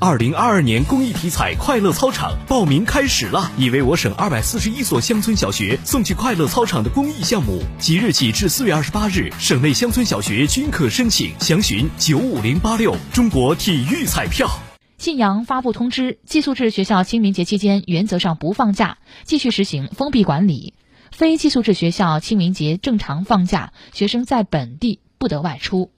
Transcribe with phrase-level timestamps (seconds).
[0.00, 3.50] 二零二二年公益体彩快乐操场报名开始了。
[3.56, 7.62] 已为我省二百四十一所乡村小学送去快乐操场的公益项目。
[7.78, 12.96] 即日起至四月二十八日省内乡村小学均可申请详询九五零八六。
[13.12, 14.48] 中国体育彩票。
[14.98, 18.98] 信阳发布通知寄宿制学校清明节期间原则上不放假。
[19.24, 20.74] 继续实行封闭管理。
[21.12, 25.90] 非寄宿制学校清明节正常放假学生在本地不得外出。